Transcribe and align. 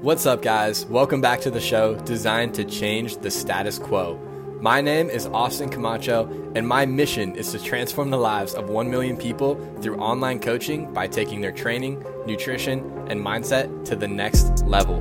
What's 0.00 0.26
up, 0.26 0.42
guys? 0.42 0.86
Welcome 0.86 1.20
back 1.20 1.40
to 1.40 1.50
the 1.50 1.60
show 1.60 1.96
designed 1.96 2.54
to 2.54 2.64
change 2.64 3.16
the 3.16 3.32
status 3.32 3.80
quo. 3.80 4.16
My 4.60 4.80
name 4.80 5.10
is 5.10 5.26
Austin 5.26 5.68
Camacho, 5.68 6.52
and 6.54 6.68
my 6.68 6.86
mission 6.86 7.34
is 7.34 7.50
to 7.50 7.58
transform 7.58 8.10
the 8.10 8.16
lives 8.16 8.54
of 8.54 8.70
1 8.70 8.88
million 8.88 9.16
people 9.16 9.56
through 9.82 9.96
online 9.96 10.38
coaching 10.38 10.92
by 10.92 11.08
taking 11.08 11.40
their 11.40 11.50
training, 11.50 12.04
nutrition, 12.26 12.78
and 13.08 13.20
mindset 13.20 13.84
to 13.86 13.96
the 13.96 14.06
next 14.06 14.64
level. 14.66 15.00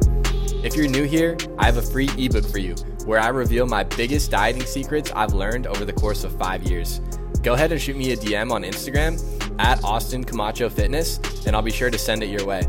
If 0.66 0.76
you're 0.76 0.90
new 0.90 1.04
here, 1.04 1.38
I 1.60 1.66
have 1.66 1.78
a 1.78 1.84
free 1.84 2.10
ebook 2.18 2.48
for 2.48 2.58
you 2.58 2.74
where 3.06 3.20
I 3.20 3.28
reveal 3.28 3.68
my 3.68 3.84
biggest 3.84 4.32
dieting 4.32 4.66
secrets 4.66 5.12
I've 5.16 5.34
learned 5.34 5.68
over 5.68 5.86
the 5.86 5.94
course 5.94 6.24
of 6.24 6.36
five 6.40 6.64
years. 6.64 7.02
Go 7.44 7.54
ahead 7.54 7.72
and 7.72 7.80
shoot 7.80 7.96
me 7.96 8.14
a 8.14 8.18
DM 8.18 8.52
on 8.52 8.64
Instagram 8.64 9.22
at 9.60 9.84
Austin 9.84 10.24
Camacho 10.24 10.70
Fitness, 10.70 11.20
and 11.46 11.56
I'll 11.56 11.62
be 11.62 11.70
sure 11.70 11.92
to 11.92 12.00
send 12.00 12.24
it 12.24 12.30
your 12.30 12.48
way. 12.48 12.64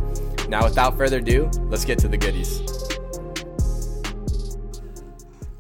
Now, 0.49 0.65
without 0.65 0.97
further 0.97 1.19
ado, 1.19 1.51
let's 1.65 1.85
get 1.85 1.99
to 1.99 2.09
the 2.09 2.17
goodies. 2.17 2.63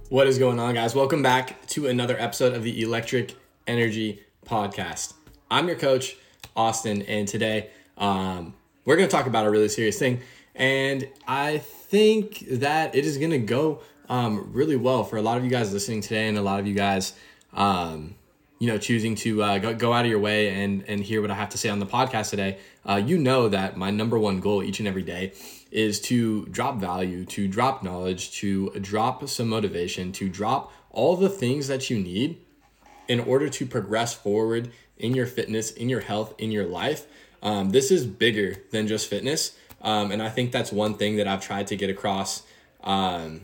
What 0.08 0.26
is 0.26 0.38
going 0.38 0.58
on, 0.58 0.72
guys? 0.72 0.94
Welcome 0.94 1.22
back 1.22 1.66
to 1.68 1.88
another 1.88 2.18
episode 2.18 2.54
of 2.54 2.62
the 2.62 2.82
Electric 2.82 3.36
Energy 3.66 4.22
Podcast. 4.46 5.12
I'm 5.50 5.68
your 5.68 5.76
coach, 5.76 6.16
Austin, 6.56 7.02
and 7.02 7.28
today 7.28 7.68
um, 7.98 8.54
we're 8.86 8.96
going 8.96 9.06
to 9.06 9.14
talk 9.14 9.26
about 9.26 9.44
a 9.44 9.50
really 9.50 9.68
serious 9.68 9.98
thing. 9.98 10.22
And 10.54 11.06
I 11.26 11.58
think 11.58 12.46
that 12.48 12.94
it 12.94 13.04
is 13.04 13.18
going 13.18 13.32
to 13.32 13.38
go 13.38 13.82
um, 14.08 14.48
really 14.54 14.76
well 14.76 15.04
for 15.04 15.18
a 15.18 15.22
lot 15.22 15.36
of 15.36 15.44
you 15.44 15.50
guys 15.50 15.70
listening 15.70 16.00
today 16.00 16.28
and 16.28 16.38
a 16.38 16.42
lot 16.42 16.60
of 16.60 16.66
you 16.66 16.72
guys 16.72 17.12
um, 17.52 18.14
you 18.58 18.66
know, 18.66 18.78
choosing 18.78 19.14
to 19.14 19.42
uh, 19.42 19.58
go, 19.58 19.74
go 19.74 19.92
out 19.92 20.04
of 20.04 20.10
your 20.10 20.18
way 20.18 20.48
and 20.50 20.84
and 20.88 21.00
hear 21.02 21.20
what 21.20 21.30
I 21.30 21.34
have 21.34 21.50
to 21.50 21.58
say 21.58 21.68
on 21.68 21.78
the 21.78 21.86
podcast 21.86 22.30
today, 22.30 22.58
uh, 22.84 22.96
you 22.96 23.18
know 23.18 23.48
that 23.48 23.76
my 23.76 23.90
number 23.90 24.18
one 24.18 24.40
goal 24.40 24.62
each 24.62 24.80
and 24.80 24.88
every 24.88 25.02
day 25.02 25.32
is 25.70 26.00
to 26.00 26.46
drop 26.46 26.78
value, 26.78 27.24
to 27.26 27.46
drop 27.46 27.82
knowledge, 27.82 28.32
to 28.40 28.70
drop 28.80 29.28
some 29.28 29.48
motivation, 29.48 30.12
to 30.12 30.28
drop 30.28 30.72
all 30.90 31.16
the 31.16 31.28
things 31.28 31.68
that 31.68 31.90
you 31.90 31.98
need 31.98 32.38
in 33.06 33.20
order 33.20 33.48
to 33.48 33.66
progress 33.66 34.14
forward 34.14 34.70
in 34.96 35.14
your 35.14 35.26
fitness, 35.26 35.70
in 35.70 35.88
your 35.88 36.00
health, 36.00 36.34
in 36.38 36.50
your 36.50 36.66
life. 36.66 37.06
Um, 37.42 37.70
this 37.70 37.90
is 37.90 38.06
bigger 38.06 38.56
than 38.72 38.88
just 38.88 39.08
fitness, 39.08 39.56
um, 39.82 40.10
and 40.10 40.20
I 40.20 40.28
think 40.28 40.50
that's 40.50 40.72
one 40.72 40.94
thing 40.94 41.16
that 41.16 41.28
I've 41.28 41.40
tried 41.40 41.68
to 41.68 41.76
get 41.76 41.90
across 41.90 42.42
um, 42.82 43.42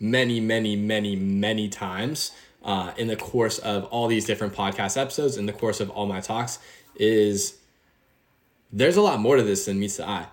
many, 0.00 0.40
many, 0.40 0.74
many, 0.74 1.16
many 1.16 1.68
times 1.68 2.32
uh, 2.64 2.92
in 2.96 3.08
the 3.08 3.16
course 3.16 3.58
of 3.58 3.84
all 3.86 4.08
these 4.08 4.24
different 4.24 4.54
podcast 4.54 5.00
episodes, 5.00 5.36
in 5.36 5.46
the 5.46 5.52
course 5.52 5.80
of 5.80 5.90
all 5.90 6.06
my 6.06 6.20
talks, 6.20 6.58
is 6.96 7.58
there's 8.72 8.96
a 8.96 9.02
lot 9.02 9.20
more 9.20 9.36
to 9.36 9.42
this 9.42 9.66
than 9.66 9.78
meets 9.78 9.96
the 9.96 10.08
eye. 10.08 10.26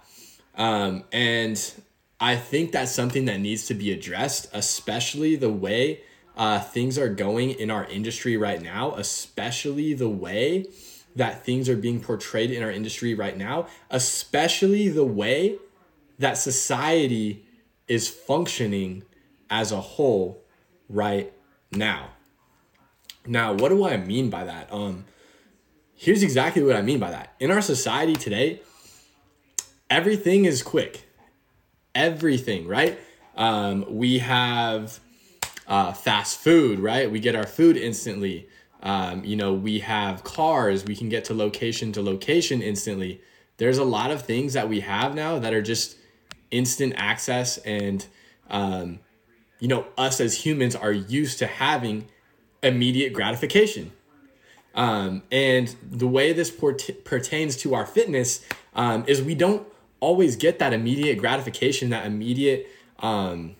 Um, 0.55 1.03
and 1.11 1.73
I 2.19 2.35
think 2.35 2.71
that's 2.71 2.91
something 2.91 3.25
that 3.25 3.39
needs 3.39 3.67
to 3.67 3.73
be 3.73 3.91
addressed, 3.91 4.49
especially 4.53 5.35
the 5.35 5.49
way 5.49 6.01
uh, 6.37 6.59
things 6.59 6.97
are 6.97 7.09
going 7.09 7.51
in 7.51 7.71
our 7.71 7.85
industry 7.85 8.37
right 8.37 8.61
now, 8.61 8.93
especially 8.95 9.93
the 9.93 10.09
way 10.09 10.65
that 11.15 11.45
things 11.45 11.67
are 11.67 11.75
being 11.75 11.99
portrayed 11.99 12.51
in 12.51 12.63
our 12.63 12.71
industry 12.71 13.13
right 13.13 13.37
now, 13.37 13.67
especially 13.89 14.89
the 14.89 15.03
way 15.03 15.57
that 16.17 16.37
society 16.37 17.45
is 17.87 18.07
functioning 18.07 19.03
as 19.49 19.71
a 19.71 19.81
whole 19.81 20.43
right 20.87 21.33
now. 21.71 22.09
Now, 23.29 23.53
what 23.53 23.69
do 23.69 23.85
I 23.85 23.95
mean 23.95 24.31
by 24.31 24.43
that? 24.45 24.73
Um, 24.73 25.05
here's 25.93 26.23
exactly 26.23 26.63
what 26.63 26.75
I 26.75 26.81
mean 26.81 26.97
by 26.97 27.11
that. 27.11 27.35
In 27.39 27.51
our 27.51 27.61
society 27.61 28.15
today, 28.15 28.61
everything 29.87 30.45
is 30.45 30.63
quick. 30.63 31.07
Everything, 31.93 32.67
right? 32.67 32.99
Um, 33.35 33.85
we 33.87 34.17
have 34.17 34.99
uh, 35.67 35.93
fast 35.93 36.39
food, 36.39 36.79
right? 36.79 37.09
We 37.09 37.19
get 37.19 37.35
our 37.35 37.45
food 37.45 37.77
instantly. 37.77 38.49
Um, 38.81 39.23
you 39.23 39.35
know, 39.35 39.53
we 39.53 39.79
have 39.79 40.23
cars. 40.23 40.83
We 40.85 40.95
can 40.95 41.07
get 41.07 41.25
to 41.25 41.35
location 41.35 41.91
to 41.93 42.01
location 42.01 42.63
instantly. 42.63 43.21
There's 43.57 43.77
a 43.77 43.83
lot 43.83 44.09
of 44.09 44.23
things 44.23 44.53
that 44.53 44.67
we 44.67 44.79
have 44.79 45.13
now 45.13 45.37
that 45.37 45.53
are 45.53 45.61
just 45.61 45.97
instant 46.49 46.93
access, 46.97 47.57
and 47.59 48.03
um, 48.49 48.99
you 49.59 49.67
know, 49.67 49.85
us 49.99 50.19
as 50.19 50.33
humans 50.45 50.75
are 50.75 50.91
used 50.91 51.37
to 51.39 51.45
having 51.45 52.07
immediate 52.61 53.13
gratification. 53.13 53.91
Um, 54.75 55.23
and 55.31 55.75
the 55.81 56.07
way 56.07 56.31
this 56.33 56.51
pertains 56.51 57.57
to 57.57 57.73
our 57.73 57.85
fitness 57.85 58.45
um, 58.75 59.03
is 59.07 59.21
we 59.21 59.35
don't 59.35 59.67
always 59.99 60.35
get 60.35 60.59
that 60.59 60.73
immediate 60.73 61.17
gratification, 61.17 61.89
that 61.89 62.05
immediate 62.05 62.67
um, 62.99 63.55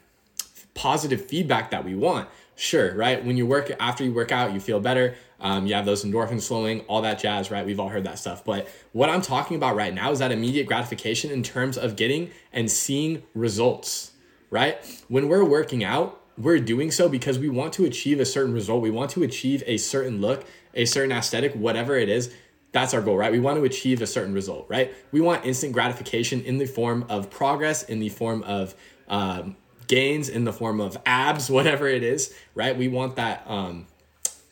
positive 0.74 1.26
feedback 1.26 1.72
that 1.72 1.84
we 1.84 1.96
want. 1.96 2.30
Sure, 2.56 2.94
right? 2.96 3.24
When 3.24 3.38
you 3.38 3.46
work 3.46 3.72
after 3.80 4.04
you 4.04 4.14
work 4.14 4.32
out, 4.32 4.54
you 4.54 4.60
feel 4.60 4.80
better. 4.80 5.16
Um, 5.40 5.66
you 5.66 5.74
have 5.74 5.86
those 5.86 6.04
endorphins 6.04 6.48
flowing, 6.48 6.81
all 6.81 7.02
that 7.04 7.20
jazz, 7.20 7.50
right? 7.50 7.66
We've 7.66 7.80
all 7.80 7.88
heard 7.88 8.04
that 8.04 8.20
stuff. 8.20 8.44
But 8.44 8.68
what 8.92 9.10
I'm 9.10 9.22
talking 9.22 9.56
about 9.56 9.76
right 9.76 9.94
now 9.94 10.12
is 10.12 10.20
that 10.20 10.31
immediate 10.31 10.68
gratification 10.68 11.31
in 11.31 11.42
terms 11.42 11.78
of 11.78 11.96
getting 11.96 12.31
and 12.52 12.70
seeing 12.70 13.24
results, 13.34 14.12
right? 14.50 14.78
When 15.08 15.30
we're 15.30 15.46
working 15.46 15.84
out, 15.86 16.19
we're 16.39 16.59
doing 16.59 16.89
so 16.89 17.09
because 17.09 17.38
we 17.38 17.50
want 17.50 17.73
to 17.73 17.85
achieve 17.85 18.19
a 18.19 18.25
certain 18.25 18.53
result. 18.53 18.81
We 18.81 18.91
want 18.91 19.11
to 19.11 19.23
achieve 19.23 19.61
a 19.67 19.77
certain 19.77 20.22
look, 20.22 20.45
a 20.73 20.85
certain 20.85 21.11
aesthetic, 21.11 21.53
whatever 21.53 21.97
it 21.97 22.07
is. 22.07 22.33
That's 22.72 22.94
our 22.94 23.01
goal, 23.01 23.17
right? 23.17 23.31
We 23.31 23.39
want 23.39 23.57
to 23.57 23.66
achieve 23.66 24.01
a 24.01 24.07
certain 24.07 24.33
result, 24.33 24.66
right? 24.69 24.94
We 25.11 25.22
want 25.22 25.45
instant 25.45 25.73
gratification 25.73 26.41
in 26.41 26.57
the 26.57 26.66
form 26.66 27.05
of 27.09 27.29
progress, 27.29 27.83
in 27.83 28.00
the 28.00 28.09
form 28.09 28.44
of 28.44 28.73
um, 29.09 29.57
gains, 29.88 30.29
in 30.29 30.45
the 30.45 30.53
form 30.53 30.79
of 30.79 30.97
abs, 31.05 31.50
whatever 31.51 31.88
it 31.88 32.03
is, 32.03 32.33
right? 32.56 32.77
We 32.77 32.88
want 32.88 33.17
that 33.17 33.44
um, 33.45 33.88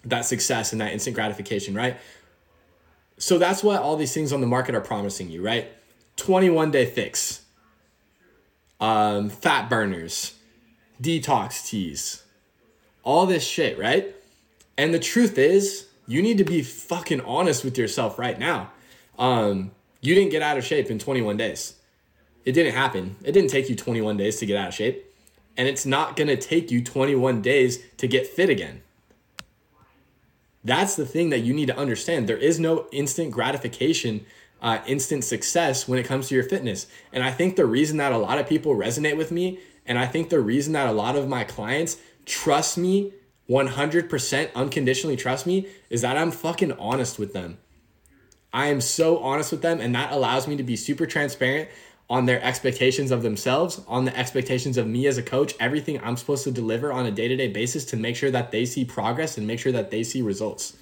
that 0.03 0.25
success 0.25 0.71
and 0.73 0.81
that 0.81 0.93
instant 0.93 1.15
gratification, 1.15 1.73
right? 1.73 1.97
So 3.17 3.37
that's 3.37 3.63
what 3.63 3.81
all 3.81 3.95
these 3.95 4.13
things 4.13 4.33
on 4.33 4.41
the 4.41 4.47
market 4.47 4.75
are 4.75 4.81
promising 4.81 5.29
you, 5.29 5.43
right? 5.43 5.69
21 6.17 6.71
day 6.71 6.85
fix, 6.85 7.45
um, 8.79 9.29
fat 9.29 9.69
burners, 9.69 10.36
detox 11.01 11.65
teas, 11.67 12.23
all 13.03 13.25
this 13.25 13.45
shit, 13.45 13.77
right? 13.77 14.15
And 14.77 14.93
the 14.93 14.99
truth 14.99 15.37
is, 15.37 15.87
you 16.07 16.21
need 16.21 16.37
to 16.37 16.43
be 16.43 16.61
fucking 16.61 17.21
honest 17.21 17.63
with 17.63 17.77
yourself 17.77 18.17
right 18.17 18.39
now. 18.39 18.71
Um, 19.19 19.71
you 20.01 20.15
didn't 20.15 20.31
get 20.31 20.41
out 20.41 20.57
of 20.57 20.63
shape 20.63 20.89
in 20.89 20.99
21 20.99 21.37
days. 21.37 21.75
It 22.45 22.53
didn't 22.53 22.73
happen. 22.73 23.17
It 23.23 23.33
didn't 23.33 23.49
take 23.49 23.69
you 23.69 23.75
21 23.75 24.15
days 24.15 24.37
to 24.37 24.45
get 24.45 24.57
out 24.57 24.69
of 24.69 24.73
shape. 24.73 25.03
And 25.57 25.67
it's 25.67 25.85
not 25.85 26.15
going 26.15 26.27
to 26.27 26.37
take 26.37 26.71
you 26.71 26.83
21 26.83 27.41
days 27.41 27.79
to 27.97 28.07
get 28.07 28.27
fit 28.27 28.49
again. 28.49 28.83
That's 30.63 30.95
the 30.95 31.05
thing 31.05 31.29
that 31.31 31.39
you 31.39 31.53
need 31.53 31.67
to 31.67 31.77
understand. 31.77 32.27
There 32.27 32.37
is 32.37 32.59
no 32.59 32.87
instant 32.91 33.31
gratification, 33.31 34.25
uh, 34.61 34.79
instant 34.85 35.23
success 35.23 35.87
when 35.87 35.99
it 35.99 36.03
comes 36.03 36.29
to 36.29 36.35
your 36.35 36.43
fitness. 36.43 36.87
And 37.11 37.23
I 37.23 37.31
think 37.31 37.55
the 37.55 37.65
reason 37.65 37.97
that 37.97 38.11
a 38.11 38.17
lot 38.17 38.37
of 38.37 38.47
people 38.47 38.75
resonate 38.75 39.17
with 39.17 39.31
me 39.31 39.59
and 39.87 39.97
I 39.97 40.05
think 40.05 40.29
the 40.29 40.39
reason 40.39 40.73
that 40.73 40.87
a 40.87 40.91
lot 40.91 41.15
of 41.15 41.27
my 41.27 41.43
clients 41.43 41.97
trust 42.25 42.77
me 42.77 43.13
100% 43.49 44.53
unconditionally 44.53 45.15
trust 45.15 45.47
me 45.47 45.67
is 45.89 46.01
that 46.01 46.17
I'm 46.17 46.31
fucking 46.31 46.73
honest 46.73 47.17
with 47.17 47.33
them. 47.33 47.57
I 48.53 48.67
am 48.67 48.81
so 48.81 49.19
honest 49.19 49.51
with 49.51 49.61
them, 49.61 49.79
and 49.79 49.93
that 49.95 50.11
allows 50.11 50.47
me 50.47 50.57
to 50.57 50.63
be 50.63 50.75
super 50.75 51.05
transparent 51.05 51.69
on 52.09 52.25
their 52.25 52.41
expectations 52.41 53.11
of 53.11 53.21
themselves, 53.21 53.81
on 53.87 54.05
the 54.05 54.17
expectations 54.17 54.77
of 54.77 54.87
me 54.87 55.07
as 55.07 55.17
a 55.17 55.23
coach, 55.23 55.53
everything 55.59 55.99
I'm 56.01 56.15
supposed 56.15 56.45
to 56.45 56.51
deliver 56.51 56.91
on 56.91 57.05
a 57.05 57.11
day 57.11 57.27
to 57.27 57.35
day 57.35 57.49
basis 57.49 57.83
to 57.85 57.97
make 57.97 58.15
sure 58.15 58.31
that 58.31 58.51
they 58.51 58.65
see 58.65 58.85
progress 58.85 59.37
and 59.37 59.45
make 59.45 59.59
sure 59.59 59.73
that 59.73 59.91
they 59.91 60.03
see 60.03 60.21
results. 60.21 60.77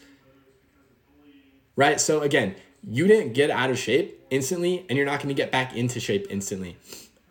Right? 1.75 1.99
So, 1.99 2.21
again, 2.21 2.55
you 2.83 3.07
didn't 3.07 3.33
get 3.33 3.49
out 3.49 3.71
of 3.71 3.79
shape 3.79 4.23
instantly, 4.29 4.85
and 4.87 4.97
you're 4.97 5.05
not 5.05 5.19
going 5.19 5.35
to 5.35 5.39
get 5.39 5.51
back 5.51 5.75
into 5.75 5.99
shape 5.99 6.27
instantly. 6.29 6.77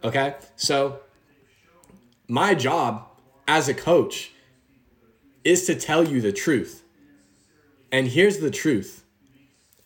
Okay? 0.03 0.35
So, 0.57 0.99
my 2.29 2.55
job 2.55 3.07
as 3.47 3.69
a 3.69 3.75
coach 3.75 4.33
is 5.45 5.67
to 5.67 5.75
tell 5.75 6.05
you 6.05 6.21
the 6.21 6.33
truth. 6.33 6.83
And 7.93 8.09
here's 8.09 8.39
the 8.39 8.51
truth 8.51 9.05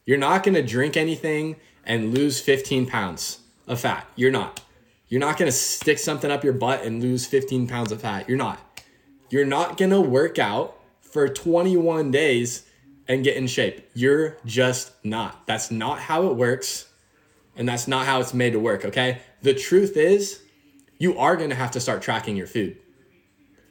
you're 0.06 0.16
not 0.16 0.42
gonna 0.42 0.62
drink 0.62 0.96
anything 0.96 1.56
and 1.84 2.14
lose 2.14 2.40
15 2.40 2.86
pounds 2.86 3.40
of 3.66 3.80
fat. 3.80 4.06
You're 4.16 4.30
not. 4.30 4.62
You're 5.08 5.20
not 5.20 5.36
gonna 5.36 5.52
stick 5.52 5.98
something 5.98 6.30
up 6.30 6.44
your 6.44 6.54
butt 6.54 6.82
and 6.82 7.02
lose 7.02 7.26
15 7.26 7.66
pounds 7.66 7.92
of 7.92 8.00
fat. 8.00 8.28
You're 8.28 8.38
not. 8.38 8.60
You're 9.30 9.44
not 9.44 9.76
gonna 9.76 10.00
work 10.00 10.38
out 10.38 10.80
for 11.00 11.28
21 11.28 12.10
days 12.10 12.64
and 13.06 13.24
get 13.24 13.36
in 13.36 13.46
shape. 13.46 13.90
You're 13.94 14.36
just 14.44 14.92
not. 15.04 15.46
That's 15.46 15.70
not 15.70 15.98
how 15.98 16.28
it 16.28 16.36
works. 16.36 16.86
And 17.56 17.68
that's 17.68 17.88
not 17.88 18.06
how 18.06 18.20
it's 18.20 18.32
made 18.32 18.52
to 18.52 18.60
work, 18.60 18.84
okay? 18.84 19.20
The 19.42 19.52
truth 19.52 19.96
is, 19.96 20.40
you 20.98 21.18
are 21.18 21.36
going 21.36 21.50
to 21.50 21.56
have 21.56 21.70
to 21.72 21.80
start 21.80 22.02
tracking 22.02 22.36
your 22.36 22.46
food. 22.46 22.76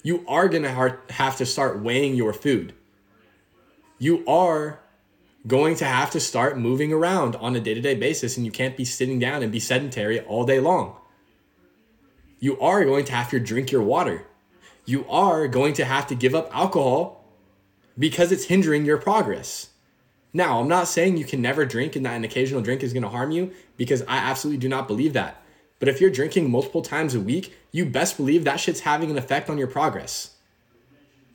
You 0.03 0.24
are 0.27 0.47
going 0.47 0.63
to 0.63 0.97
have 1.09 1.38
to 1.38 1.45
start 1.45 1.81
weighing 1.81 2.15
your 2.15 2.33
food. 2.33 2.74
You 4.00 4.25
are 4.27 4.79
going 5.45 5.75
to 5.77 5.85
have 5.85 6.12
to 6.12 6.19
start 6.19 6.57
moving 6.57 6.94
around 6.94 7.35
on 7.38 7.56
a 7.56 7.59
day 7.59 7.74
to 7.74 7.81
day 7.81 7.95
basis, 7.95 8.38
and 8.38 8.45
you 8.45 8.51
can't 8.51 8.77
be 8.77 8.85
sitting 8.85 9.19
down 9.19 9.44
and 9.44 9.51
be 9.51 9.59
sedentary 9.59 10.19
all 10.21 10.45
day 10.45 10.59
long. 10.59 10.95
you 12.39 12.59
are 12.59 12.85
going 12.85 13.06
to 13.06 13.13
have 13.13 13.30
to 13.31 13.39
drink 13.39 13.71
your 13.71 13.81
water. 13.81 14.25
You 14.85 15.07
are 15.09 15.47
going 15.47 15.73
to 15.73 15.85
have 15.85 16.07
to 16.07 16.15
give 16.15 16.35
up 16.35 16.50
alcohol 16.56 17.25
because 17.97 18.31
it's 18.31 18.45
hindering 18.45 18.85
your 18.85 18.97
progress. 18.97 19.69
Now, 20.33 20.59
I'm 20.59 20.68
not 20.68 20.88
saying 20.88 21.18
you 21.18 21.25
can 21.25 21.41
never 21.41 21.65
drink 21.65 21.95
and 21.95 22.06
that 22.06 22.15
an 22.15 22.23
occasional 22.23 22.62
drink 22.62 22.83
is 22.83 22.94
going 22.94 23.03
to 23.03 23.09
harm 23.09 23.31
you 23.31 23.53
because 23.75 24.03
I 24.03 24.18
absolutely 24.18 24.59
do 24.59 24.69
not 24.69 24.88
believe 24.88 25.13
that. 25.13 25.41
But 25.79 25.88
if 25.88 26.01
you're 26.01 26.09
drinking 26.09 26.50
multiple 26.50 26.81
times 26.81 27.13
a 27.13 27.19
week, 27.19 27.56
you 27.71 27.85
best 27.85 28.18
believe 28.18 28.44
that 28.44 28.59
shit's 28.59 28.81
having 28.81 29.12
an 29.12 29.18
effect 29.18 29.50
on 29.50 29.57
your 29.57 29.68
progress. 29.68 30.31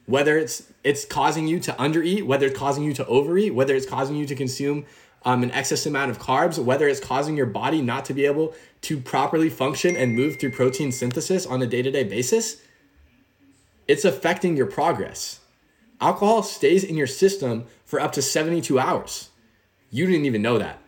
Whether 0.06 0.36
it's 0.36 0.64
it's 0.82 1.04
causing 1.04 1.46
you 1.46 1.60
to 1.60 1.72
undereat, 1.72 2.24
whether 2.24 2.46
it's 2.46 2.58
causing 2.58 2.82
you 2.82 2.92
to 2.94 3.06
overeat, 3.06 3.54
whether 3.54 3.74
it's 3.74 3.86
causing 3.86 4.16
you 4.16 4.26
to 4.26 4.34
consume 4.34 4.84
um, 5.24 5.44
an 5.44 5.52
excess 5.52 5.86
amount 5.86 6.10
of 6.10 6.18
carbs, 6.18 6.58
whether 6.58 6.88
it's 6.88 6.98
causing 6.98 7.36
your 7.36 7.46
body 7.46 7.80
not 7.80 8.04
to 8.06 8.14
be 8.14 8.26
able 8.26 8.54
to 8.82 8.98
properly 8.98 9.48
function 9.48 9.96
and 9.96 10.16
move 10.16 10.40
through 10.40 10.50
protein 10.50 10.90
synthesis 10.90 11.46
on 11.46 11.62
a 11.62 11.66
day 11.66 11.82
to 11.82 11.90
day 11.90 12.02
basis, 12.02 12.62
it's 13.86 14.04
affecting 14.04 14.56
your 14.56 14.66
progress. 14.66 15.40
Alcohol 16.00 16.42
stays 16.42 16.82
in 16.82 16.96
your 16.96 17.06
system 17.06 17.66
for 17.84 18.00
up 18.00 18.10
to 18.12 18.22
72 18.22 18.76
hours. 18.76 19.30
You 19.90 20.06
didn't 20.06 20.26
even 20.26 20.42
know 20.42 20.58
that. 20.58 20.80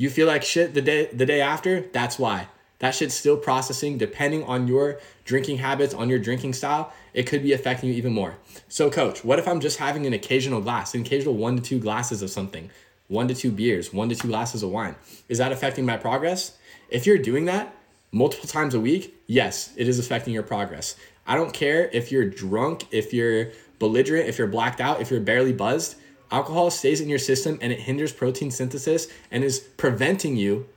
You 0.00 0.08
feel 0.08 0.26
like 0.26 0.42
shit 0.42 0.72
the 0.72 0.80
day 0.80 1.10
the 1.12 1.26
day 1.26 1.42
after, 1.42 1.82
that's 1.82 2.18
why. 2.18 2.48
That 2.78 2.94
shit's 2.94 3.12
still 3.12 3.36
processing 3.36 3.98
depending 3.98 4.44
on 4.44 4.66
your 4.66 4.98
drinking 5.26 5.58
habits, 5.58 5.92
on 5.92 6.08
your 6.08 6.18
drinking 6.18 6.54
style. 6.54 6.90
It 7.12 7.24
could 7.24 7.42
be 7.42 7.52
affecting 7.52 7.90
you 7.90 7.96
even 7.96 8.14
more. 8.14 8.38
So, 8.70 8.90
coach, 8.90 9.22
what 9.22 9.38
if 9.38 9.46
I'm 9.46 9.60
just 9.60 9.76
having 9.76 10.06
an 10.06 10.14
occasional 10.14 10.62
glass, 10.62 10.94
an 10.94 11.02
occasional 11.02 11.34
one 11.34 11.56
to 11.56 11.62
two 11.62 11.78
glasses 11.78 12.22
of 12.22 12.30
something, 12.30 12.70
one 13.08 13.28
to 13.28 13.34
two 13.34 13.50
beers, 13.50 13.92
one 13.92 14.08
to 14.08 14.14
two 14.14 14.28
glasses 14.28 14.62
of 14.62 14.70
wine? 14.70 14.94
Is 15.28 15.36
that 15.36 15.52
affecting 15.52 15.84
my 15.84 15.98
progress? 15.98 16.56
If 16.88 17.06
you're 17.06 17.18
doing 17.18 17.44
that 17.44 17.70
multiple 18.10 18.48
times 18.48 18.72
a 18.72 18.80
week, 18.80 19.14
yes, 19.26 19.74
it 19.76 19.86
is 19.86 19.98
affecting 19.98 20.32
your 20.32 20.44
progress. 20.44 20.96
I 21.26 21.36
don't 21.36 21.52
care 21.52 21.90
if 21.92 22.10
you're 22.10 22.24
drunk, 22.24 22.86
if 22.90 23.12
you're 23.12 23.50
belligerent, 23.78 24.30
if 24.30 24.38
you're 24.38 24.46
blacked 24.46 24.80
out, 24.80 25.02
if 25.02 25.10
you're 25.10 25.20
barely 25.20 25.52
buzzed. 25.52 25.96
Alcohol 26.30 26.70
stays 26.70 27.00
in 27.00 27.08
your 27.08 27.18
system 27.18 27.58
and 27.60 27.72
it 27.72 27.80
hinders 27.80 28.12
protein 28.12 28.50
synthesis 28.50 29.08
and 29.30 29.42
is 29.42 29.58
preventing 29.58 30.36
you 30.36 30.68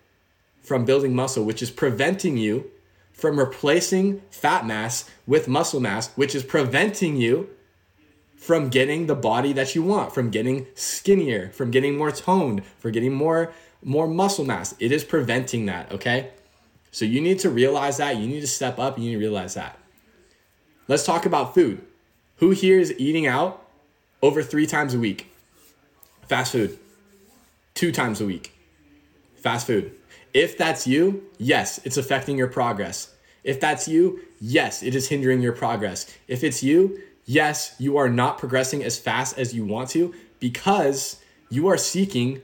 from 0.61 0.85
building 0.85 1.15
muscle, 1.15 1.43
which 1.43 1.61
is 1.61 1.69
preventing 1.69 2.37
you 2.37 2.71
from 3.11 3.37
replacing 3.37 4.21
fat 4.31 4.65
mass 4.65 5.09
with 5.27 5.47
muscle 5.47 5.79
mass, 5.79 6.11
which 6.15 6.33
is 6.33 6.43
preventing 6.43 7.15
you 7.15 7.49
from 8.35 8.69
getting 8.69 9.07
the 9.07 9.15
body 9.15 9.53
that 9.53 9.75
you 9.75 9.83
want, 9.83 10.13
from 10.13 10.29
getting 10.29 10.67
skinnier, 10.75 11.49
from 11.51 11.71
getting 11.71 11.97
more 11.97 12.11
toned, 12.11 12.65
for 12.79 12.91
getting 12.91 13.13
more 13.13 13.53
more 13.83 14.07
muscle 14.07 14.45
mass. 14.45 14.73
It 14.79 14.91
is 14.91 15.03
preventing 15.03 15.65
that, 15.65 15.91
okay? 15.91 16.31
So 16.91 17.05
you 17.05 17.21
need 17.21 17.39
to 17.39 17.49
realize 17.49 17.97
that, 17.97 18.17
you 18.17 18.27
need 18.27 18.41
to 18.41 18.47
step 18.47 18.79
up, 18.79 18.97
you 18.97 19.05
need 19.05 19.13
to 19.13 19.19
realize 19.19 19.55
that. 19.55 19.77
Let's 20.87 21.05
talk 21.05 21.25
about 21.25 21.53
food. 21.53 21.85
Who 22.37 22.51
here 22.51 22.79
is 22.79 22.93
eating 22.97 23.27
out 23.27 23.65
over 24.21 24.41
3 24.41 24.65
times 24.67 24.93
a 24.93 24.99
week? 24.99 25.32
Fast 26.27 26.51
food. 26.53 26.79
2 27.75 27.91
times 27.91 28.21
a 28.21 28.25
week. 28.25 28.53
Fast 29.35 29.67
food. 29.67 29.93
If 30.33 30.57
that's 30.57 30.87
you, 30.87 31.23
yes, 31.37 31.79
it's 31.83 31.97
affecting 31.97 32.37
your 32.37 32.47
progress. 32.47 33.13
If 33.43 33.59
that's 33.59 33.87
you, 33.87 34.21
yes, 34.39 34.81
it 34.81 34.95
is 34.95 35.09
hindering 35.09 35.41
your 35.41 35.53
progress. 35.53 36.05
If 36.27 36.43
it's 36.43 36.63
you, 36.63 36.99
yes, 37.25 37.75
you 37.77 37.97
are 37.97 38.09
not 38.09 38.37
progressing 38.37 38.83
as 38.83 38.97
fast 38.97 39.37
as 39.37 39.53
you 39.53 39.65
want 39.65 39.89
to 39.89 40.13
because 40.39 41.17
you 41.49 41.67
are 41.67 41.77
seeking 41.77 42.41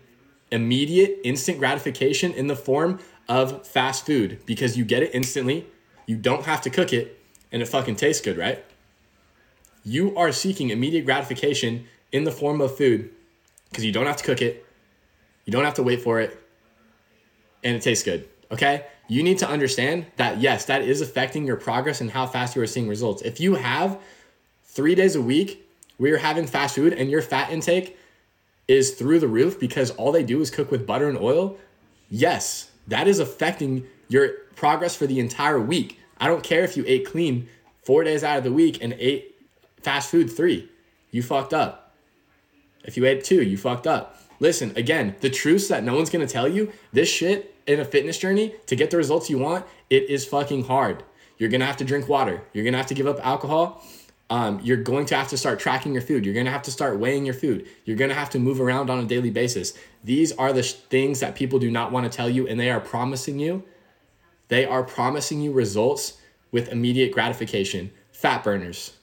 immediate, 0.52 1.20
instant 1.24 1.60
gratification 1.60 2.34
in 2.34 2.48
the 2.48 2.56
form 2.56 3.00
of 3.28 3.66
fast 3.66 4.06
food 4.06 4.40
because 4.46 4.78
you 4.78 4.84
get 4.84 5.04
it 5.04 5.12
instantly, 5.14 5.68
you 6.06 6.16
don't 6.16 6.46
have 6.46 6.62
to 6.62 6.70
cook 6.70 6.92
it, 6.92 7.20
and 7.52 7.62
it 7.62 7.68
fucking 7.68 7.96
tastes 7.96 8.22
good, 8.22 8.38
right? 8.38 8.64
You 9.84 10.16
are 10.18 10.32
seeking 10.32 10.70
immediate 10.70 11.06
gratification 11.06 11.88
in 12.12 12.24
the 12.24 12.32
form 12.32 12.62
of 12.62 12.76
food 12.76 13.12
because 13.70 13.86
you 13.86 13.92
don't 13.92 14.06
have 14.06 14.18
to 14.18 14.24
cook 14.24 14.42
it, 14.42 14.66
you 15.46 15.52
don't 15.52 15.66
have 15.66 15.76
to 15.76 15.84
wait 15.84 16.02
for 16.02 16.20
it, 16.20 16.42
and 17.64 17.76
it 17.76 17.82
tastes 17.82 18.04
good. 18.04 18.28
Okay? 18.52 18.86
You 19.08 19.24
need 19.24 19.40
to 19.40 19.50
understand 19.50 20.06
that 20.18 20.40
yes, 20.40 20.66
that 20.66 20.82
is 20.82 21.02
affecting 21.02 21.46
your 21.46 21.56
progress 21.56 22.02
and 22.02 22.12
how 22.12 22.28
fast 22.28 22.56
you 22.56 22.62
are 22.62 22.68
seeing 22.68 22.88
results. 22.88 23.22
If 23.22 23.40
you 23.40 23.56
have 23.56 24.00
three 24.64 24.96
days 24.96 25.16
a 25.16 25.22
week 25.22 25.68
where 25.98 26.12
you're 26.12 26.20
having 26.20 26.46
fast 26.46 26.76
food 26.76 26.94
and 26.94 27.10
your 27.10 27.22
fat 27.22 27.52
intake 27.52 27.98
is 28.68 28.92
through 28.92 29.20
the 29.20 29.28
roof 29.28 29.60
because 29.60 29.90
all 29.92 30.12
they 30.12 30.24
do 30.24 30.42
is 30.42 30.52
cook 30.52 30.70
with 30.70 30.86
butter 30.86 31.10
and 31.10 31.18
oil, 31.18 31.58
yes, 32.10 32.70
that 32.88 33.08
is 33.08 33.20
affecting 33.20 33.86
your 34.08 34.30
progress 34.56 34.96
for 34.96 35.08
the 35.08 35.20
entire 35.20 35.60
week. 35.60 36.00
I 36.20 36.28
don't 36.28 36.44
care 36.44 36.64
if 36.64 36.78
you 36.78 36.84
ate 36.86 37.06
clean 37.06 37.50
four 37.84 38.04
days 38.04 38.24
out 38.24 38.38
of 38.38 38.44
the 38.44 38.54
week 38.54 38.84
and 38.84 38.94
ate 39.00 39.36
fast 39.82 40.12
food 40.12 40.30
three. 40.30 40.70
You 41.12 41.24
fucked 41.24 41.54
up. 41.54 41.89
If 42.84 42.98
you 42.98 43.06
ate 43.06 43.24
two, 43.24 43.42
you 43.44 43.58
fucked 43.58 43.88
up. 43.88 44.18
Listen, 44.40 44.72
again, 44.76 45.16
the 45.20 45.30
truths 45.30 45.68
that 45.68 45.84
no 45.84 45.96
one's 45.96 46.10
gonna 46.10 46.28
tell 46.28 46.48
you, 46.48 46.72
this 46.94 47.10
shit 47.10 47.56
in 47.68 47.80
a 47.80 47.86
fitness 47.86 48.18
journey 48.18 48.56
to 48.68 48.76
get 48.76 48.90
the 48.90 48.98
results 48.98 49.30
you 49.30 49.38
want, 49.38 49.66
it 49.90 50.10
is 50.10 50.26
fucking 50.26 50.66
hard. 50.66 51.04
You're 51.38 51.50
gonna 51.50 51.66
have 51.66 51.78
to 51.78 51.86
drink 51.86 52.08
water. 52.08 52.42
You're 52.54 52.66
gonna 52.66 52.78
have 52.78 52.88
to 52.88 52.94
give 52.94 53.08
up 53.08 53.26
alcohol. 53.26 53.84
Um, 54.32 54.60
you're 54.64 54.78
going 54.78 55.08
to 55.08 55.16
have 55.16 55.28
to 55.30 55.38
start 55.38 55.60
tracking 55.60 55.94
your 55.94 56.04
food. 56.04 56.24
You're 56.24 56.36
going 56.36 56.46
to 56.46 56.52
have 56.52 56.62
to 56.64 56.72
start 56.72 57.00
weighing 57.00 57.26
your 57.26 57.34
food. 57.34 57.68
You're 57.86 57.98
going 57.98 58.10
to 58.10 58.16
have 58.16 58.30
to 58.32 58.40
move 58.40 58.62
around 58.62 58.92
on 58.92 59.00
a 59.00 59.06
daily 59.06 59.32
basis. 59.32 59.74
These 60.04 60.32
are 60.34 60.54
the 60.54 60.62
sh- 60.62 60.74
things 60.74 61.20
that 61.22 61.34
people 61.34 61.58
do 61.58 61.72
not 61.72 61.92
want 61.92 62.10
to 62.10 62.16
tell 62.16 62.30
you, 62.30 62.48
and 62.48 62.60
they 62.60 62.70
are 62.70 62.80
promising 62.80 63.40
you. 63.40 63.64
They 64.48 64.66
are 64.66 64.84
promising 64.84 65.42
you 65.42 65.52
results 65.52 66.20
with 66.52 66.70
immediate 66.70 67.12
gratification. 67.12 67.92
Fat 68.12 68.44
burners, 68.44 68.94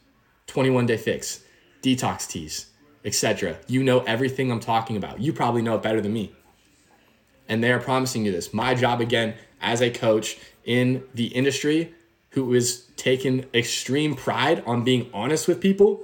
21 0.46 0.86
day 0.86 0.96
fix, 0.96 1.42
detox 1.82 2.28
teas, 2.28 2.66
etc. 3.06 3.56
You 3.68 3.82
know 3.82 4.00
everything 4.00 4.50
I'm 4.50 4.60
talking 4.60 4.96
about. 4.96 5.20
You 5.20 5.32
probably 5.32 5.62
know 5.62 5.76
it 5.76 5.82
better 5.82 6.02
than 6.02 6.12
me. 6.12 6.32
And 7.48 7.62
they 7.62 7.72
are 7.72 7.78
promising 7.78 8.26
you 8.26 8.32
this. 8.32 8.52
My 8.52 8.74
job, 8.74 9.00
again, 9.00 9.34
as 9.60 9.80
a 9.80 9.90
coach 9.90 10.36
in 10.64 11.04
the 11.14 11.26
industry 11.28 11.94
who 12.30 12.52
is 12.52 12.88
taking 12.96 13.46
extreme 13.54 14.14
pride 14.14 14.62
on 14.66 14.82
being 14.84 15.08
honest 15.14 15.46
with 15.46 15.60
people, 15.60 16.02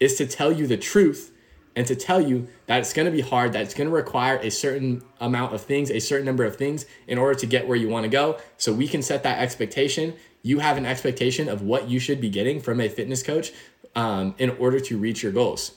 is 0.00 0.16
to 0.16 0.26
tell 0.26 0.50
you 0.50 0.66
the 0.66 0.76
truth 0.76 1.30
and 1.76 1.86
to 1.86 1.94
tell 1.94 2.20
you 2.20 2.48
that 2.66 2.80
it's 2.80 2.92
going 2.92 3.06
to 3.06 3.12
be 3.12 3.20
hard, 3.20 3.52
that 3.52 3.62
it's 3.62 3.72
going 3.72 3.88
to 3.88 3.94
require 3.94 4.36
a 4.38 4.50
certain 4.50 5.02
amount 5.20 5.54
of 5.54 5.62
things, 5.62 5.90
a 5.90 6.00
certain 6.00 6.26
number 6.26 6.44
of 6.44 6.56
things 6.56 6.84
in 7.06 7.16
order 7.18 7.38
to 7.38 7.46
get 7.46 7.66
where 7.68 7.76
you 7.76 7.88
want 7.88 8.02
to 8.02 8.10
go. 8.10 8.36
So 8.58 8.72
we 8.72 8.88
can 8.88 9.00
set 9.00 9.22
that 9.22 9.38
expectation. 9.38 10.14
You 10.42 10.58
have 10.58 10.76
an 10.76 10.84
expectation 10.84 11.48
of 11.48 11.62
what 11.62 11.88
you 11.88 12.00
should 12.00 12.20
be 12.20 12.28
getting 12.28 12.60
from 12.60 12.80
a 12.80 12.88
fitness 12.88 13.22
coach 13.22 13.52
um, 13.94 14.34
in 14.38 14.50
order 14.50 14.80
to 14.80 14.98
reach 14.98 15.22
your 15.22 15.32
goals. 15.32 15.72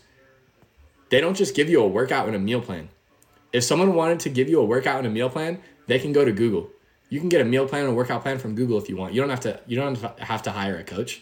They 1.10 1.22
don't 1.22 1.36
just 1.36 1.56
give 1.56 1.70
you 1.70 1.82
a 1.82 1.88
workout 1.88 2.28
and 2.28 2.36
a 2.36 2.40
meal 2.40 2.62
plan. 2.62 2.90
If 3.54 3.64
someone 3.64 3.94
wanted 3.94 4.20
to 4.22 4.30
give 4.30 4.50
you 4.50 4.60
a 4.60 4.66
workout 4.66 4.98
and 4.98 5.08
a 5.08 5.10
meal 5.10 5.30
plan, 5.30 5.62
they 5.88 6.00
can 6.00 6.12
go 6.12 6.26
to 6.26 6.32
Google. 6.32 6.70
You 7.10 7.20
can 7.20 7.30
get 7.30 7.42
a 7.42 7.46
meal 7.46 7.68
plan 7.68 7.84
and 7.84 7.92
a 7.92 7.96
workout 7.96 8.24
plan 8.24 8.40
from 8.40 8.56
Google 8.56 8.78
if 8.78 8.90
you 8.90 8.98
want. 8.98 9.14
You 9.14 9.22
don't 9.22 9.30
have 9.30 9.42
to 9.42 9.60
you 9.68 9.78
don't 9.78 9.98
have 10.20 10.42
to 10.44 10.52
hire 10.52 10.78
a 10.78 10.84
coach. 10.84 11.22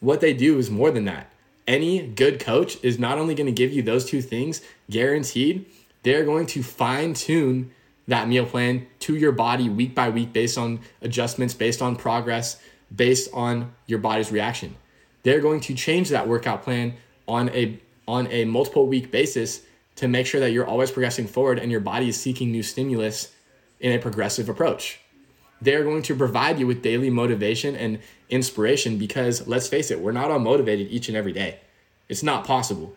What 0.00 0.20
they 0.20 0.32
do 0.32 0.58
is 0.58 0.70
more 0.70 0.90
than 0.90 1.04
that. 1.06 1.32
Any 1.66 2.06
good 2.06 2.38
coach 2.38 2.82
is 2.84 2.98
not 2.98 3.18
only 3.18 3.34
going 3.34 3.46
to 3.46 3.52
give 3.52 3.72
you 3.72 3.82
those 3.82 4.04
two 4.04 4.22
things 4.22 4.62
guaranteed, 4.88 5.66
they're 6.04 6.24
going 6.24 6.46
to 6.46 6.62
fine 6.62 7.12
tune 7.12 7.72
that 8.06 8.28
meal 8.28 8.46
plan 8.46 8.86
to 9.00 9.16
your 9.16 9.32
body 9.32 9.68
week 9.68 9.94
by 9.94 10.08
week 10.08 10.32
based 10.32 10.56
on 10.56 10.80
adjustments, 11.02 11.54
based 11.54 11.82
on 11.82 11.96
progress, 11.96 12.60
based 12.94 13.28
on 13.32 13.72
your 13.86 13.98
body's 13.98 14.30
reaction. 14.30 14.76
They're 15.24 15.40
going 15.40 15.60
to 15.62 15.74
change 15.74 16.10
that 16.10 16.28
workout 16.28 16.62
plan 16.62 16.94
on 17.26 17.48
a 17.48 17.80
on 18.06 18.26
a 18.28 18.44
multiple 18.44 18.86
week 18.86 19.10
basis 19.10 19.62
to 19.96 20.08
make 20.08 20.26
sure 20.26 20.40
that 20.40 20.52
you're 20.52 20.66
always 20.66 20.90
progressing 20.90 21.26
forward 21.26 21.58
and 21.58 21.70
your 21.70 21.80
body 21.80 22.08
is 22.08 22.20
seeking 22.20 22.50
new 22.50 22.62
stimulus 22.62 23.32
in 23.80 23.92
a 23.92 23.98
progressive 23.98 24.48
approach. 24.48 25.00
They're 25.60 25.84
going 25.84 26.02
to 26.02 26.14
provide 26.14 26.58
you 26.58 26.66
with 26.66 26.82
daily 26.82 27.08
motivation 27.08 27.74
and 27.76 27.98
inspiration 28.28 28.98
because 28.98 29.46
let's 29.48 29.68
face 29.68 29.90
it, 29.90 30.00
we're 30.00 30.12
not 30.12 30.30
all 30.30 30.38
motivated 30.38 30.88
each 30.88 31.08
and 31.08 31.16
every 31.16 31.32
day. 31.32 31.60
It's 32.08 32.22
not 32.22 32.46
possible. 32.46 32.94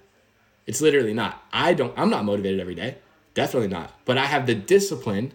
It's 0.68 0.82
literally 0.82 1.14
not. 1.14 1.42
I 1.52 1.74
don't 1.74 1.98
I'm 1.98 2.10
not 2.10 2.26
motivated 2.26 2.60
every 2.60 2.76
day. 2.76 2.98
Definitely 3.34 3.70
not. 3.70 3.94
But 4.06 4.18
I 4.18 4.26
have 4.26 4.46
the 4.46 4.56
discipline 4.56 5.32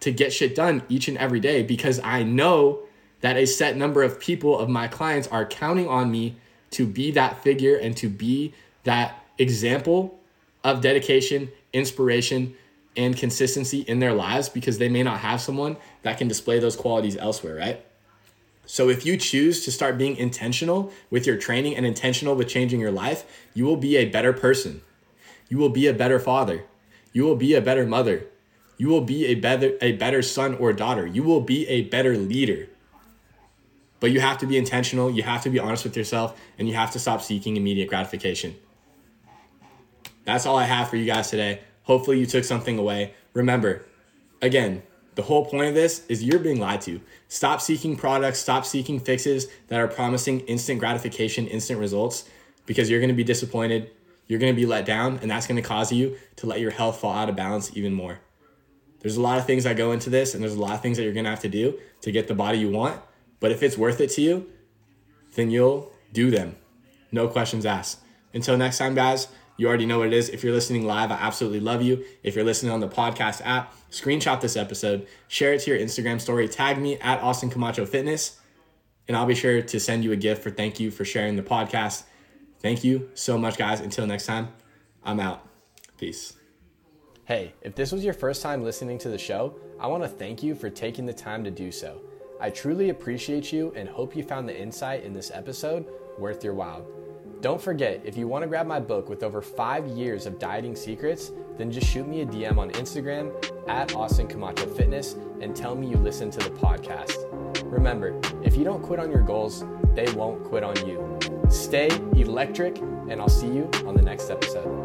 to 0.00 0.12
get 0.12 0.32
shit 0.32 0.54
done 0.54 0.82
each 0.88 1.08
and 1.08 1.18
every 1.18 1.40
day 1.40 1.62
because 1.62 2.00
I 2.04 2.22
know 2.22 2.80
that 3.20 3.36
a 3.36 3.46
set 3.46 3.76
number 3.76 4.02
of 4.02 4.20
people 4.20 4.58
of 4.58 4.68
my 4.68 4.86
clients 4.86 5.26
are 5.28 5.44
counting 5.44 5.88
on 5.88 6.10
me 6.10 6.36
to 6.70 6.86
be 6.86 7.10
that 7.12 7.42
figure 7.42 7.76
and 7.76 7.96
to 7.96 8.08
be 8.08 8.54
that 8.88 9.22
example 9.36 10.18
of 10.64 10.80
dedication, 10.80 11.50
inspiration, 11.74 12.54
and 12.96 13.16
consistency 13.16 13.80
in 13.80 13.98
their 14.00 14.14
lives 14.14 14.48
because 14.48 14.78
they 14.78 14.88
may 14.88 15.02
not 15.02 15.18
have 15.20 15.40
someone 15.40 15.76
that 16.02 16.16
can 16.16 16.26
display 16.26 16.58
those 16.58 16.74
qualities 16.74 17.16
elsewhere, 17.16 17.54
right? 17.54 17.84
So 18.64 18.88
if 18.88 19.04
you 19.04 19.16
choose 19.16 19.64
to 19.66 19.72
start 19.72 19.98
being 19.98 20.16
intentional 20.16 20.90
with 21.10 21.26
your 21.26 21.36
training 21.36 21.76
and 21.76 21.84
intentional 21.84 22.34
with 22.34 22.48
changing 22.48 22.80
your 22.80 22.90
life, 22.90 23.24
you 23.54 23.64
will 23.64 23.76
be 23.76 23.96
a 23.96 24.06
better 24.06 24.32
person. 24.32 24.80
You 25.48 25.58
will 25.58 25.68
be 25.68 25.86
a 25.86 25.94
better 25.94 26.18
father. 26.18 26.64
You 27.12 27.24
will 27.24 27.36
be 27.36 27.54
a 27.54 27.60
better 27.60 27.86
mother. 27.86 28.24
You 28.78 28.88
will 28.88 29.02
be 29.02 29.26
a 29.26 29.34
better 29.34 29.76
a 29.82 29.92
better 29.92 30.22
son 30.22 30.54
or 30.54 30.72
daughter. 30.72 31.06
You 31.06 31.22
will 31.22 31.40
be 31.40 31.66
a 31.68 31.82
better 31.82 32.16
leader. 32.16 32.68
But 34.00 34.12
you 34.12 34.20
have 34.20 34.38
to 34.38 34.46
be 34.46 34.56
intentional, 34.56 35.10
you 35.10 35.24
have 35.24 35.42
to 35.42 35.50
be 35.50 35.58
honest 35.58 35.84
with 35.84 35.96
yourself, 35.96 36.38
and 36.58 36.68
you 36.68 36.74
have 36.74 36.92
to 36.92 36.98
stop 36.98 37.20
seeking 37.20 37.56
immediate 37.56 37.88
gratification. 37.88 38.54
That's 40.28 40.44
all 40.44 40.58
I 40.58 40.64
have 40.64 40.90
for 40.90 40.96
you 40.96 41.06
guys 41.06 41.30
today. 41.30 41.60
Hopefully, 41.84 42.20
you 42.20 42.26
took 42.26 42.44
something 42.44 42.78
away. 42.78 43.14
Remember, 43.32 43.86
again, 44.42 44.82
the 45.14 45.22
whole 45.22 45.46
point 45.46 45.68
of 45.68 45.74
this 45.74 46.04
is 46.08 46.22
you're 46.22 46.38
being 46.38 46.60
lied 46.60 46.82
to. 46.82 47.00
Stop 47.28 47.62
seeking 47.62 47.96
products, 47.96 48.38
stop 48.38 48.66
seeking 48.66 49.00
fixes 49.00 49.46
that 49.68 49.80
are 49.80 49.88
promising 49.88 50.40
instant 50.40 50.80
gratification, 50.80 51.46
instant 51.46 51.80
results, 51.80 52.28
because 52.66 52.90
you're 52.90 53.00
gonna 53.00 53.14
be 53.14 53.24
disappointed, 53.24 53.90
you're 54.26 54.38
gonna 54.38 54.52
be 54.52 54.66
let 54.66 54.84
down, 54.84 55.18
and 55.22 55.30
that's 55.30 55.46
gonna 55.46 55.62
cause 55.62 55.90
you 55.90 56.18
to 56.36 56.46
let 56.46 56.60
your 56.60 56.72
health 56.72 57.00
fall 57.00 57.14
out 57.14 57.30
of 57.30 57.34
balance 57.34 57.74
even 57.74 57.94
more. 57.94 58.20
There's 59.00 59.16
a 59.16 59.22
lot 59.22 59.38
of 59.38 59.46
things 59.46 59.64
that 59.64 59.78
go 59.78 59.92
into 59.92 60.10
this, 60.10 60.34
and 60.34 60.42
there's 60.42 60.56
a 60.56 60.60
lot 60.60 60.74
of 60.74 60.82
things 60.82 60.98
that 60.98 61.04
you're 61.04 61.14
gonna 61.14 61.30
have 61.30 61.40
to 61.40 61.48
do 61.48 61.78
to 62.02 62.12
get 62.12 62.28
the 62.28 62.34
body 62.34 62.58
you 62.58 62.70
want. 62.70 63.00
But 63.40 63.50
if 63.50 63.62
it's 63.62 63.78
worth 63.78 64.02
it 64.02 64.10
to 64.10 64.20
you, 64.20 64.46
then 65.36 65.50
you'll 65.50 65.90
do 66.12 66.30
them. 66.30 66.56
No 67.10 67.28
questions 67.28 67.64
asked. 67.64 68.00
Until 68.34 68.58
next 68.58 68.76
time, 68.76 68.94
guys, 68.94 69.28
you 69.58 69.66
already 69.68 69.86
know 69.86 69.98
what 69.98 70.06
it 70.06 70.12
is. 70.14 70.30
If 70.30 70.42
you're 70.42 70.54
listening 70.54 70.86
live, 70.86 71.10
I 71.10 71.16
absolutely 71.16 71.60
love 71.60 71.82
you. 71.82 72.04
If 72.22 72.36
you're 72.36 72.44
listening 72.44 72.72
on 72.72 72.80
the 72.80 72.88
podcast 72.88 73.42
app, 73.44 73.74
screenshot 73.90 74.40
this 74.40 74.56
episode, 74.56 75.06
share 75.26 75.52
it 75.52 75.60
to 75.62 75.72
your 75.72 75.80
Instagram 75.80 76.20
story, 76.20 76.48
tag 76.48 76.78
me 76.78 76.96
at 77.00 77.20
Austin 77.20 77.50
Camacho 77.50 77.84
Fitness, 77.84 78.40
and 79.08 79.16
I'll 79.16 79.26
be 79.26 79.34
sure 79.34 79.60
to 79.60 79.80
send 79.80 80.04
you 80.04 80.12
a 80.12 80.16
gift 80.16 80.42
for 80.42 80.50
thank 80.50 80.78
you 80.78 80.92
for 80.92 81.04
sharing 81.04 81.34
the 81.34 81.42
podcast. 81.42 82.04
Thank 82.60 82.84
you 82.84 83.10
so 83.14 83.36
much, 83.36 83.56
guys. 83.56 83.80
Until 83.80 84.06
next 84.06 84.26
time, 84.26 84.48
I'm 85.02 85.18
out. 85.18 85.46
Peace. 85.98 86.34
Hey, 87.24 87.52
if 87.60 87.74
this 87.74 87.90
was 87.90 88.04
your 88.04 88.14
first 88.14 88.40
time 88.42 88.62
listening 88.62 88.96
to 88.98 89.08
the 89.08 89.18
show, 89.18 89.56
I 89.80 89.88
want 89.88 90.04
to 90.04 90.08
thank 90.08 90.42
you 90.42 90.54
for 90.54 90.70
taking 90.70 91.04
the 91.04 91.12
time 91.12 91.42
to 91.44 91.50
do 91.50 91.72
so. 91.72 92.00
I 92.40 92.50
truly 92.50 92.90
appreciate 92.90 93.52
you 93.52 93.72
and 93.74 93.88
hope 93.88 94.14
you 94.14 94.22
found 94.22 94.48
the 94.48 94.56
insight 94.56 95.02
in 95.02 95.12
this 95.12 95.32
episode 95.34 95.86
worth 96.16 96.44
your 96.44 96.54
while. 96.54 96.86
Don't 97.40 97.62
forget, 97.62 98.00
if 98.04 98.16
you 98.16 98.26
want 98.26 98.42
to 98.42 98.48
grab 98.48 98.66
my 98.66 98.80
book 98.80 99.08
with 99.08 99.22
over 99.22 99.40
five 99.40 99.86
years 99.86 100.26
of 100.26 100.40
dieting 100.40 100.74
secrets, 100.74 101.30
then 101.56 101.70
just 101.70 101.86
shoot 101.86 102.06
me 102.06 102.22
a 102.22 102.26
DM 102.26 102.58
on 102.58 102.70
Instagram 102.72 103.32
at 103.68 103.94
Austin 103.94 104.26
Camacho 104.26 104.66
Fitness 104.66 105.14
and 105.40 105.54
tell 105.54 105.76
me 105.76 105.86
you 105.86 105.98
listen 105.98 106.32
to 106.32 106.40
the 106.40 106.50
podcast. 106.50 107.28
Remember, 107.70 108.20
if 108.42 108.56
you 108.56 108.64
don't 108.64 108.82
quit 108.82 108.98
on 108.98 109.12
your 109.12 109.22
goals, 109.22 109.64
they 109.94 110.10
won't 110.14 110.42
quit 110.42 110.64
on 110.64 110.74
you. 110.84 111.16
Stay 111.48 111.88
electric, 112.16 112.78
and 112.78 113.20
I'll 113.20 113.28
see 113.28 113.46
you 113.46 113.70
on 113.86 113.94
the 113.94 114.02
next 114.02 114.30
episode. 114.30 114.77